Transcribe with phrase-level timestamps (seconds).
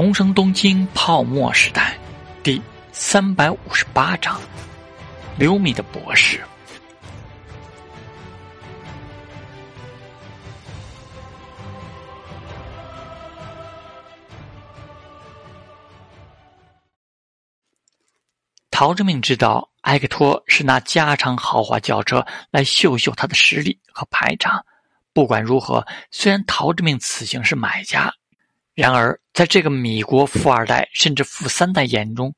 [0.00, 1.98] 重生东京泡沫时代，
[2.44, 4.40] 第三百五十八章：
[5.36, 6.40] 刘米的博士。
[18.70, 24.64] 陶志明知道埃克托是拿加长豪华轿车来秀秀他的实力和排场。
[25.12, 28.14] 不管如何，虽然陶志明此行是买家。
[28.78, 32.32] 然而，在这个米国富二代甚至富三代眼中，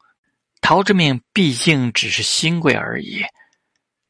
[0.63, 3.23] 陶之命毕竟只是新贵而已。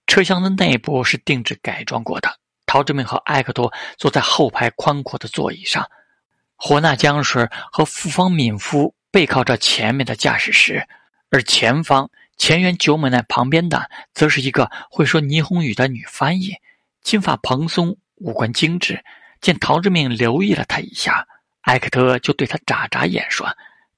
[0.06, 2.33] 车厢的内部是定制改装过的，
[2.66, 5.84] 陶之命和艾克多坐在后排宽阔的座椅上，
[6.55, 10.87] 火纳江水和复方敏夫背靠着前面的驾驶室，
[11.33, 16.55] 而前方前原九美奈旁边的则是一个会说霓虹语的女翻译，
[17.03, 19.03] 金发蓬松，五官精致。
[19.41, 21.27] 见陶之命留意了他一下。
[21.62, 23.47] 艾克特就对他眨眨眼，说：“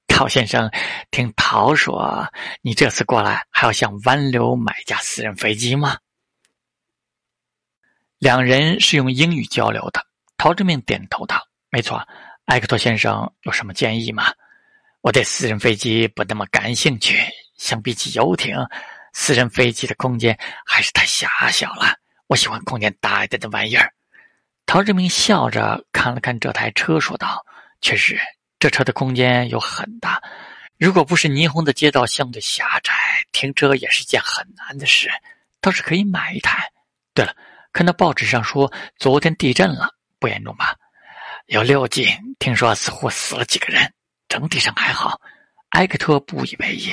[0.07, 0.69] 陶先生，
[1.11, 2.27] 听陶说，
[2.61, 5.97] 你这次过来还要向湾流买架私人飞机吗？”
[8.19, 10.05] 两人是用英语交流的。
[10.37, 11.41] 陶志明点头道
[11.71, 12.05] ：“没错。”
[12.45, 14.33] 艾克托先生有什么建议吗？
[14.99, 17.17] 我对私人飞机不那么感兴趣，
[17.57, 18.55] 相比起游艇，
[19.13, 21.95] 私人飞机的空间还是太狭小了。
[22.27, 23.93] 我喜欢空间大一点的玩意儿。
[24.65, 27.45] 陶志明笑着看了看这台车，说道。
[27.81, 28.17] 确实，
[28.59, 30.21] 这车的空间有很大。
[30.77, 32.93] 如果不是霓虹的街道相对狭窄，
[33.31, 35.09] 停车也是件很难的事。
[35.59, 36.63] 倒是可以买一台。
[37.13, 37.35] 对了，
[37.71, 40.75] 看到报纸上说昨天地震了，不严重吧？
[41.47, 42.07] 有六级，
[42.39, 43.93] 听说似乎死了几个人，
[44.29, 45.19] 整体上还好。
[45.71, 46.91] 埃克托不以为意。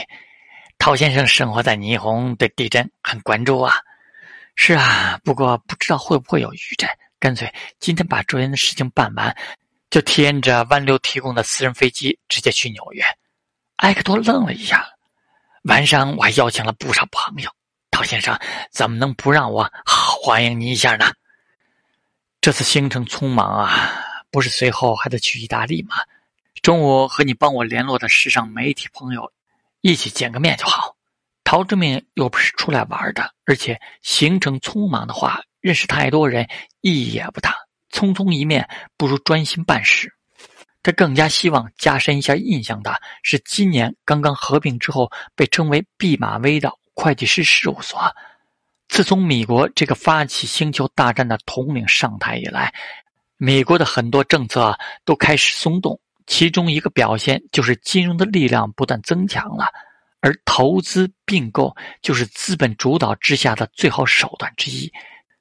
[0.78, 3.74] 陶先生生活在霓虹，对地震很关注啊。
[4.56, 6.88] 是啊，不过不知道会不会有余震。
[7.20, 9.36] 干脆今天把昨天的事情办完。
[9.90, 13.02] 就体验着湾流提供的私人飞机，直接去纽约。
[13.78, 14.88] 埃克多愣了一下，
[15.64, 17.50] 晚上我还邀请了不少朋友。
[17.90, 18.38] 陶先生
[18.70, 21.12] 怎么能不让我好欢迎你一下呢？
[22.40, 23.92] 这次行程匆忙啊，
[24.30, 25.96] 不是随后还得去意大利吗？
[26.62, 29.32] 中午和你帮我联络的时尚媒体朋友
[29.80, 30.94] 一起见个面就好。
[31.50, 36.48] 陶志明又不是出来玩的，而且行程匆忙的话，认识太多人
[36.80, 37.56] 意义也不大。
[37.90, 40.14] 匆匆一面，不如专心办事。
[40.80, 42.94] 他更加希望加深一下印象的
[43.24, 48.00] 是，今年刚刚合并之后，被称为毕马威的会计师事务所。
[48.86, 52.72] 自从米国这个发起星球大战的统领上台以来，
[53.38, 56.00] 美国的很多政策都开始松动。
[56.28, 59.66] 其中一个表现就是金融的力量不断增强了，
[60.20, 64.92] 而投资并购就是资本主导之下的最好手段之一。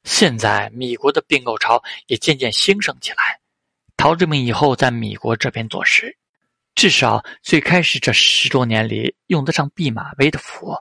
[0.03, 3.17] 现在米国的并购潮也渐渐兴盛起来。
[3.97, 6.17] 陶志明以后在米国这边做事，
[6.73, 10.73] 至少最开始这十多年里用得上毕马威的福。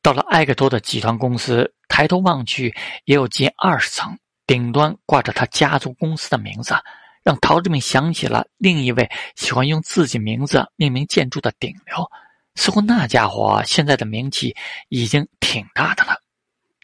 [0.00, 2.74] 到了埃克多的集团公司，抬头望去
[3.04, 6.74] 也有近二十层，顶端挂着他家族公司的名字，
[7.22, 12.10] 让陶志明想起了另一位喜欢用自己名字命名建筑的顶流。
[12.60, 14.54] 似乎那家伙现在的名气
[14.90, 16.20] 已经挺大的了。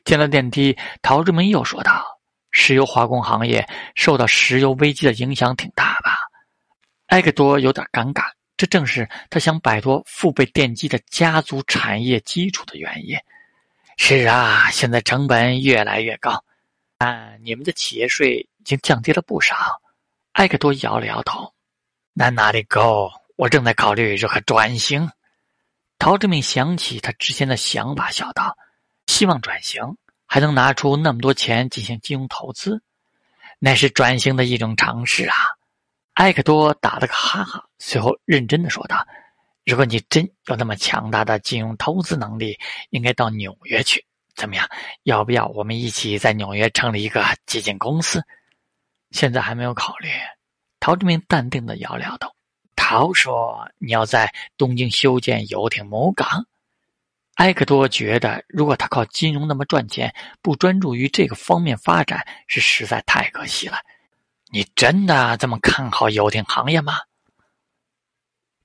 [0.07, 2.03] 进了电梯，陶志明又说道
[2.51, 6.17] ：“石油化工行业受到石油危机的影响挺大吧？”
[7.09, 8.25] 埃克多有点尴尬，
[8.57, 13.15] 这正是他想摆脱父辈奠基的家族产业基础的原因。
[13.99, 16.43] 是啊，现在成本越来越高，
[16.97, 19.55] 但你们的企业税已经降低了不少。
[20.33, 21.53] 埃克多摇了摇头
[22.17, 23.11] ：“那哪里够？
[23.37, 25.07] 我正在考虑如何转型。”
[25.99, 28.57] 陶志明想起他之前的想法，笑道。
[29.07, 29.83] 希望转型，
[30.27, 32.83] 还能拿出那么多钱进行金融投资，
[33.59, 35.37] 那是转型的一种尝试啊！
[36.15, 39.07] 埃克多打了个哈哈，随后认真的说道
[39.65, 42.59] ：“如果你真有那么强大的金融投资能力，
[42.91, 44.05] 应该到纽约去。
[44.35, 44.69] 怎么样？
[45.05, 48.23] 要不要我们一起在纽约成立一个基金公司？”
[49.13, 50.09] 现在还没有考虑。
[50.81, 52.36] 陶志明淡定的摇了摇头。
[52.89, 56.47] 陶说：“你要在东京修建游艇母港。”
[57.35, 63.79] 埃克多觉得，如果他靠金融那么赚钱，不专注于这个方面发展，是实在太可惜了。
[64.53, 67.01] 你真的这么看好游艇行业吗？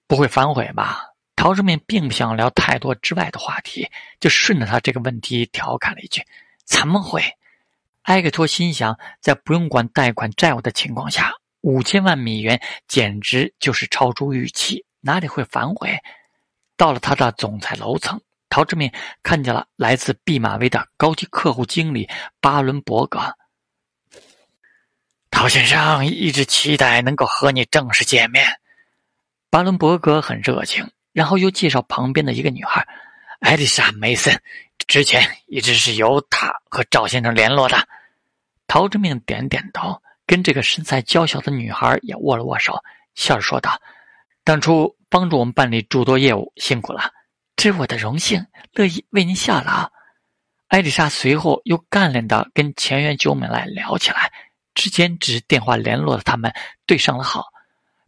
[0.06, 1.07] 不会反悔吧？
[1.35, 3.89] 陶志明并不想聊太多之外的话题，
[4.19, 6.24] 就顺着他这个问题调侃了一句
[6.63, 7.24] ：“怎么会？”
[8.06, 15.97] 埃克托心想，在不用管贷款债务的情况下，五千万美元简直就是超出预期，哪里会反悔？
[16.75, 18.19] 到了他的总裁楼层。
[18.49, 18.91] 陶志明
[19.23, 22.09] 看见了来自毕马威的高级客户经理
[22.41, 23.37] 巴伦伯格。
[25.29, 28.45] 陶先生一直期待能够和你正式见面。
[29.49, 32.85] 巴伦伯格很热情，然后又介绍旁边的一个女孩，
[33.39, 34.41] 艾丽莎·梅森，
[34.85, 37.87] 之前一直是由她和赵先生联络的。
[38.67, 42.81] 陶志明点点头，跟这个身材娇小的女孩也握了握手，
[43.15, 43.77] 笑着说道
[44.45, 47.11] ：“当初帮助我们办理诸多业务，辛苦了，
[47.57, 48.41] 这是我的荣幸，
[48.71, 49.91] 乐意为您效劳。”
[50.71, 54.31] 艾丽莎随后又干练的跟前园九美来聊起来，
[54.73, 56.49] 之前只是电话联络的他们
[56.85, 57.43] 对上了号。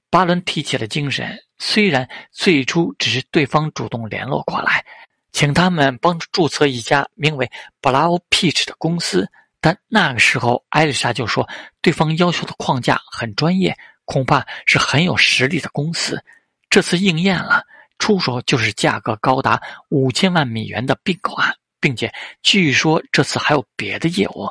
[0.09, 4.85] 巴伦提起了精神，虽然最初只是对方主动联络过来，
[5.33, 9.29] 请他们帮助注册一家名为 “Blau Peach” 的公司，
[9.63, 11.47] 但那个时候艾丽莎就说
[11.79, 16.21] 对方要求的框架很专业，恐怕是很有实力的公司。
[16.69, 17.63] 这次应验了，
[17.97, 24.49] 出手就是价格高达五千万美元的并购案，并且据说这次还有别的业务。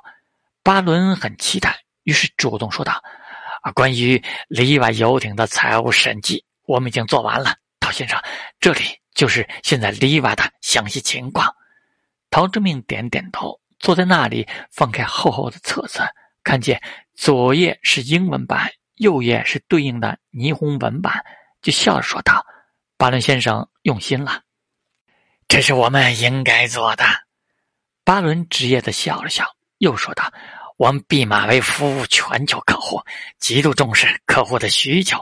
[0.63, 3.03] 巴伦很期待，于是主动说道。
[3.61, 7.55] 啊，关于里瓦游艇的财务审计，我们已经做完了。
[7.81, 8.19] 陶先生，
[8.59, 8.81] 这里
[9.15, 11.55] 就是现在里瓦的详细情况。
[12.31, 16.01] 陶之命点点头，坐在那里，翻开厚厚的册子，
[16.43, 16.81] 看见
[17.15, 21.23] 左页是英文版，右页是对应的霓虹文版，
[21.61, 22.47] 就笑着说道
[22.97, 24.43] ：“巴伦先生用心了，
[25.49, 27.05] 这是我们应该做的。”
[28.05, 29.45] 巴伦职业的笑了笑，
[29.79, 30.33] 又说道。
[30.79, 33.01] 我们毕马威服务全球客户，
[33.39, 35.19] 极度重视客户的需求。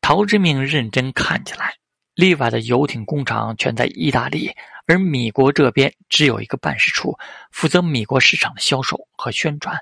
[0.00, 1.74] 陶之命认真看起来，
[2.14, 4.50] 利瓦的游艇工厂全在意大利，
[4.86, 7.18] 而米国这边只有一个办事处，
[7.50, 9.76] 负责米国市场的销售和宣传。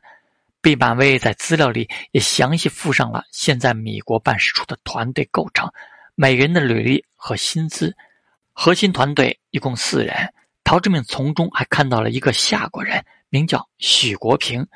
[0.61, 5.71] 毕马威在资料里也详细附上了现在米国办事处的团队构成、
[6.15, 7.95] 每人的履历和薪资。
[8.53, 10.33] 核心团队一共四人，
[10.63, 13.05] 陶之命从中还看到了一个夏国人。
[13.29, 14.67] 名叫许国平，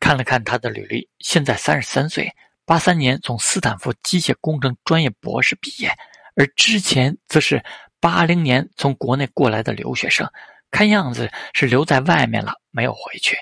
[0.00, 2.32] 看了看他的履历，现在三十三岁，
[2.64, 5.90] 八三年从斯坦福机械工程专业博士毕业，
[6.38, 7.64] 而之前则是
[7.98, 10.30] 八零年从国内过来的留学生，
[10.70, 13.36] 看样子是留在外面了，没有回去。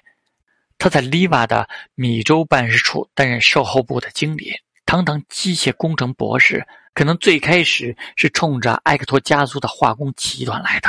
[0.78, 4.50] 他在 Liva 的米州办事处担任售后部的经理，
[4.86, 10.88] 堂堂机械工程博士，可能最开始是冲着埃克托家族的化工集团来的，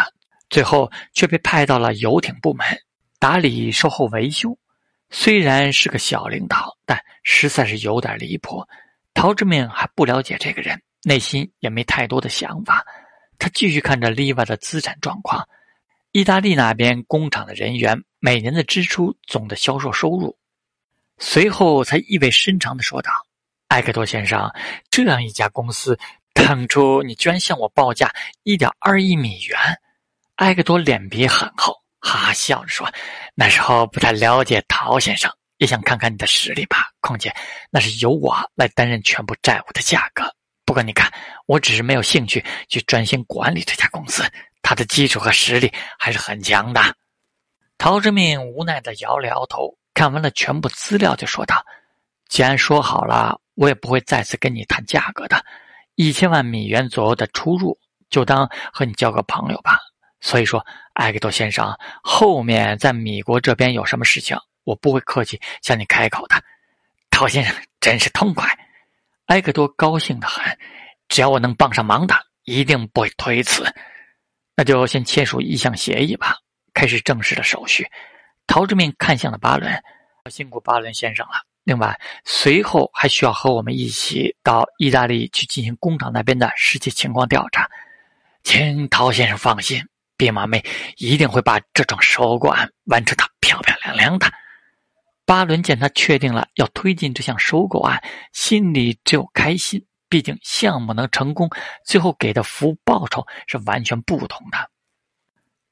[0.50, 2.65] 最后却被派到了游艇部门。
[3.19, 4.57] 打理售后维修，
[5.10, 8.65] 虽然是个小领导，但实在是有点离谱。
[9.13, 12.86] 陶志明还不了解这个人，内心也没太多的想法。
[13.40, 15.48] 他继续看着 Liva 的资产状况，
[16.12, 20.38] 意大利那边工厂的人员每年的支出、总的销售收入。
[21.20, 23.12] 随后才意味深长的说道
[23.70, 24.52] ：“埃克多先生，
[24.90, 25.98] 这样一家公司，
[26.34, 28.14] 当初你居然向我报价
[28.44, 29.60] 一点二亿美元。”
[30.38, 31.76] 埃克多脸皮很厚。
[32.00, 32.88] 哈哈笑着说
[33.34, 36.92] ：“那时候不太了解陶先生，也想看看你的实力吧。
[37.02, 37.36] 况且
[37.72, 40.24] 那是由我来担任全部债务的价格。
[40.77, 41.12] 不过你看，
[41.47, 44.24] 我只是没有兴趣去专心管理这家公司，
[44.62, 46.79] 他的基础和实力还是很强的。”
[47.79, 51.65] 陶之命无奈的摇了摇头，看完了全部资料，就说道
[52.29, 55.44] ：“既然说好了，我也不会再次跟你谈价格的。
[55.95, 57.75] 一千万美元左右的出入，
[58.12, 59.79] 就当和你交个朋友吧。”
[60.21, 60.63] 所以说，
[60.94, 66.35] 埃克多先生，后面在米国这边有什么事情，我不会客气向你开口的。
[67.09, 68.48] 陶先生真是痛快，
[69.27, 70.57] 埃克多高兴的很，
[71.07, 73.63] 只要我能帮上忙的，一定不会推辞。
[74.55, 76.36] 那就先签署意向协议吧，
[76.74, 77.88] 开始正式的手续。
[78.48, 79.72] 陶志明看向了巴伦，
[80.29, 81.34] 辛苦巴伦先生了。
[81.65, 87.69] 另外，随后还需要和我们一起到意大利去进行工厂那边的实际情况调查，
[88.43, 89.86] 请陶先生放心。
[90.15, 90.63] 毕马妹
[90.96, 94.31] 一定会把这桩收购案完成的漂漂亮亮的。
[95.27, 99.86] 巴伦见他确定了要推进这项收购案，心里只有开心。
[100.07, 101.50] 毕竟项目能成功，
[101.84, 104.72] 最后给的服务报酬是完全不同的。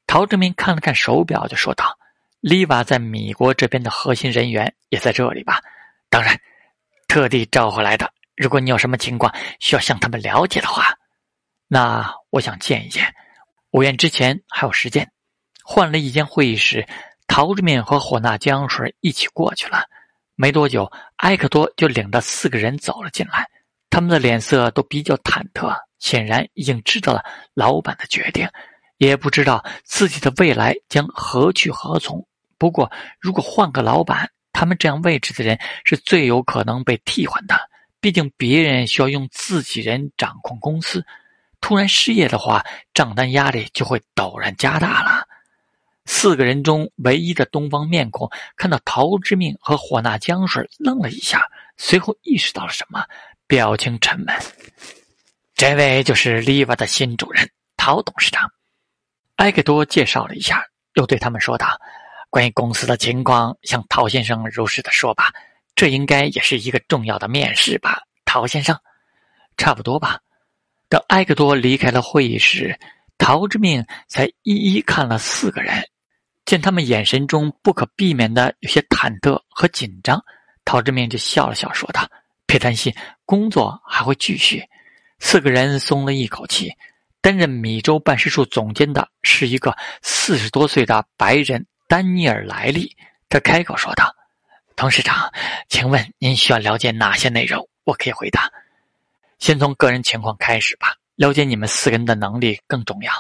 [0.06, 1.98] 陶志明看了看手表，就说道
[2.42, 5.62] ：“丽瓦在米国这边的核心人员也在这里吧？
[6.10, 6.38] 当然，
[7.08, 8.12] 特地召回来的。
[8.36, 10.94] 如果你有什么情况需要向他们了解的话，
[11.70, 13.16] 那我想见一见。”
[13.72, 15.10] 午宴之前还有时间，
[15.64, 16.86] 换了一间会议室，
[17.36, 19.84] 陶志明和火那江水一起过去了。
[20.36, 23.46] 没多久，埃克多就领着四个人走了进来，
[23.90, 27.22] 他们的脸色都比较忐忑，显然已经知道了
[27.54, 28.48] 老板的决定，
[29.00, 32.26] 也不知道自己的未来将何去何从。
[32.58, 32.90] 不过，
[33.20, 37.60] 如果换个老板，他们这样位置的人是最有可能被替换的，
[38.00, 41.06] 毕竟别人需要用自己人掌控公司。
[41.60, 42.64] 突然失业的话，
[42.94, 45.28] 账单压力就会陡然加大了。
[46.06, 53.04] 四个人中唯一的东方面孔看到陶之命和火纳江水，愣了一下，随后意识到了什么，
[53.48, 54.36] 表情沉闷。
[55.56, 58.52] 这位就是利瓦的新主人陶董事长。
[59.38, 61.80] 埃克多介绍了一下，又对他们说道
[62.30, 65.34] ：“关于公司的情况，向陶先生如实的说吧。
[65.76, 68.78] 这应该也是一个重要的面试吧，陶先生？
[69.58, 70.20] 差不多吧。”
[70.88, 72.80] 等埃克多离开了会议室，
[73.18, 75.84] 陶之命才一一看了四个人，
[76.46, 80.24] 见他们眼神中不可避免的有些忐忑和紧张，
[80.64, 82.08] 陶志明就笑了笑，说道
[82.46, 82.94] ：“别担心，
[83.26, 84.64] 工作还会继续。”
[85.20, 86.72] 四个人松了一口气。
[87.22, 92.96] 担任米州办事处总监的是一个四十多岁的白人丹尼尔·莱利。
[93.28, 94.16] 他开口说道
[94.78, 95.34] ：“董事长，
[95.68, 97.68] 请问您需要了解哪些内容？
[97.84, 98.52] 我可以回答。
[99.40, 100.94] 先从个人情况开始吧。
[101.16, 103.12] 了解你们四个人的能力更重要。”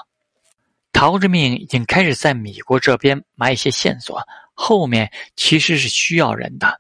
[0.96, 6.80] 陶之命已经开始在米国这边埋一些线索，后面其实是需要人的。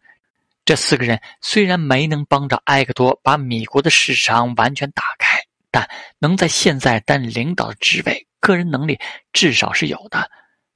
[0.64, 8.98] 这四个人虽然没能帮着埃克多把米国的市场完全打开，但能在现在担任领导的职位，个人能力
[9.34, 10.32] 至少是有的。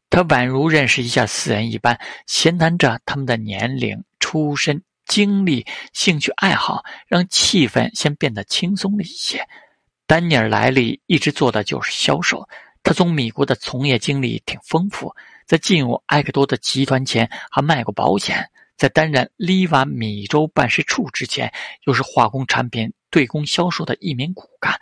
[0.09, 9.47] 他宛如认识一下四人一般，闲谈着他们的年龄、出身、经历、兴趣爱好，让气氛先变得轻松了一些。
[10.05, 12.49] 丹尼尔·莱利一直做的就是销售，
[12.83, 18.49] 他从米国的从业经历挺丰富，在进入埃克多的集团前还卖过保险。
[18.77, 21.51] 在担任利瓦米州办事处之前，
[21.83, 24.79] 又是化工产品对公销售的一名骨干。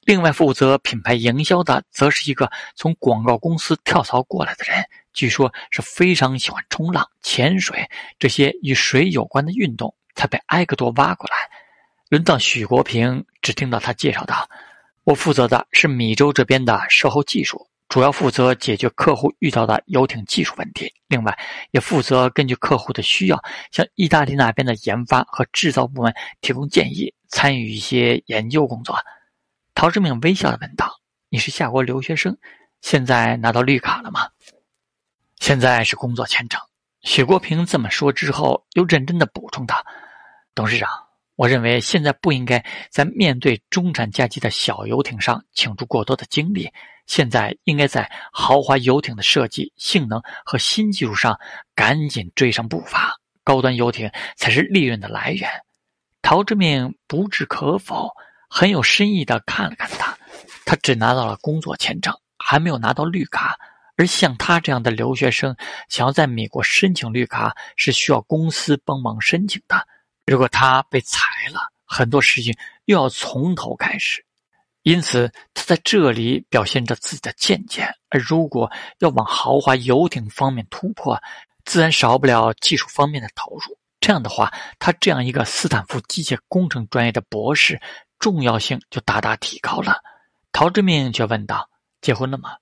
[0.00, 11.36] 另外，负责品牌营销的，则是一个从广告公司跳槽过来的人，据说是非常喜欢冲浪、潜水这些与水有关的运动，才被埃克多挖过来。
[12.08, 14.48] 轮到许国平，只听到他介绍道
[15.06, 21.38] ：“我负责的是米州这边的售后技术。”主要负责解决客户遇到的游艇技术问题，另外
[21.70, 28.98] 也负责根据客户的需要，向意大利那边的研发和制造部门提供建议，参与一些研究工作。
[29.72, 32.36] 陶志明微笑的问道：“你是下国留学生，
[32.80, 34.30] 现在拿到绿卡了吗
[35.38, 36.60] ？”“现在是工作签证。”
[37.02, 39.86] 许国平这么说之后，又认真的补充道
[40.56, 40.90] ：“董事长，
[41.36, 46.68] 我认为现在不应该在面对中产阶级的小游艇上倾注过多的精力。”
[47.06, 51.38] 现在应该在豪华游艇的设计、性能和新技术上
[51.72, 53.14] 赶紧追上步伐，
[53.44, 55.48] 高端游艇才是利润的来源。
[56.20, 58.10] 陶之命不置可否，
[58.50, 60.18] 很有深意的看了看他。
[60.64, 63.56] 他只拿到了工作签证，还没有拿到绿卡。
[63.96, 65.56] 而像他这样的留学生，
[65.88, 69.86] 想要在美国申请绿卡，是需要公司帮忙申请的。
[70.26, 71.20] 如果他被裁
[71.52, 72.52] 了，很多事情
[72.86, 74.24] 又要从头开始。
[74.82, 77.88] 因此，他在这里表现着自己的见解。
[78.08, 81.20] 而如果要往豪华游艇方面突破，
[81.64, 83.78] 自然少不了技术方面的投入。
[84.00, 87.80] 这样的话，他这样一个斯坦福机械工程专业的博士，
[88.18, 89.98] 重要性就大大提高了。
[90.52, 91.68] 陶志明却问道
[92.00, 92.56] ：“结婚了吗？”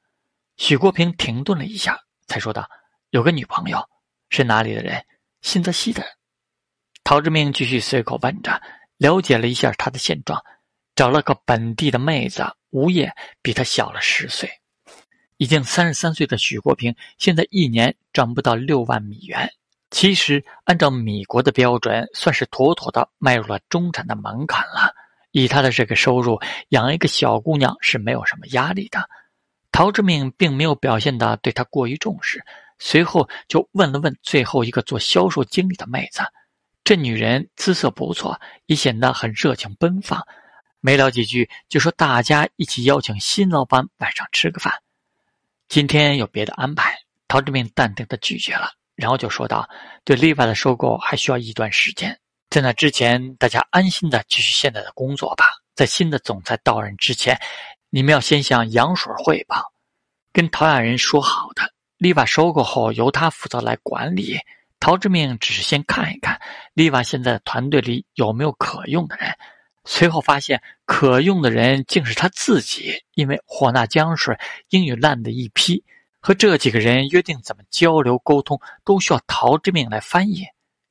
[0.57, 2.69] 许国平停顿了一下，才说道
[3.11, 3.87] ：“有个女朋友，
[4.31, 5.05] 是哪里的人？
[5.43, 6.03] 新泽西的。”
[7.05, 8.63] 陶志明继续随口问着，
[8.97, 10.43] 了解了一下他的现状。
[10.97, 14.51] 找了个本地的妹子，无业，比他小了十岁，
[15.37, 19.51] 已经三十三岁的许国平，现在一年赚不到六万米元。
[19.91, 24.95] 其实按照米国的标准，算是妥妥的迈入了中产的门槛了。
[25.31, 29.07] 以他的这个收入，养一个小姑娘是没有什么压力的。
[29.71, 32.43] 陶志明并没有表现的对他过于重视，
[32.79, 36.23] 随后就问了问最后一个做销售经理的妹子，
[36.85, 40.23] 这女人姿色不错，也显得很热情奔放。
[40.81, 44.75] 没聊几句，就说大家一起邀请新老板晚上吃个饭。
[45.67, 46.95] 今天有别的安排，
[47.27, 49.67] 陶志明淡定的拒绝了，然后就说道
[50.05, 55.47] ：“对利瓦的收购还需要一段时间，在那之前，大家安心的继续现在的工作吧。
[55.75, 57.41] 在新的总裁到任之前，
[57.89, 59.73] 你们要先向杨水汇报，
[60.35, 61.63] 跟陶亚人说好的，
[61.97, 64.39] 利瓦收购后由他负责来管理。
[64.85, 66.39] 陶志明只是先看一看
[66.75, 69.35] 利瓦现在团队里有没有可用的人。”
[69.87, 74.39] 随后发现可用的人竟是他自己，因为霍纳江水
[74.69, 75.83] 英语烂的一批，
[76.21, 80.45] 和这几个人约定怎么交流沟通都需要陶之命来翻译。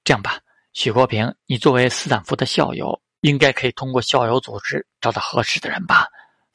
[0.03, 0.39] 这样吧，
[0.73, 6.07] 许国平，你作为斯坦福的校友，应该可以通过校友组织找到合适的人吧？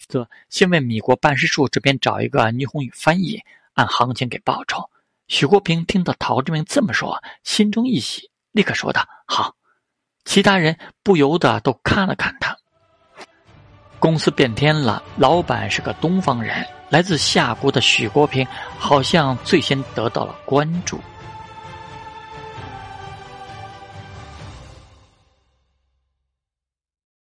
[0.08, 3.40] 则先为米国办事处这边找一个霓虹语翻译，
[3.74, 4.90] 按行情给报酬。
[5.28, 9.54] 许国平听到陶志明这么说，心中一喜，立刻说道：“好。”
[10.24, 12.56] 其他人不由得都看了看他。
[13.98, 18.46] 公司变天了，老板是个东方人，来自夏国的许国平
[18.78, 21.00] 好像最先得到了关注。